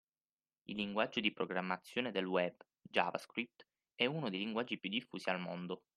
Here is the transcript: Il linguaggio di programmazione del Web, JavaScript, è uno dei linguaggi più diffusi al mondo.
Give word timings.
Il 0.63 0.77
linguaggio 0.77 1.19
di 1.19 1.31
programmazione 1.31 2.09
del 2.09 2.25
Web, 2.25 2.55
JavaScript, 2.81 3.67
è 3.93 4.07
uno 4.07 4.31
dei 4.31 4.39
linguaggi 4.39 4.79
più 4.79 4.89
diffusi 4.89 5.29
al 5.29 5.39
mondo. 5.39 5.83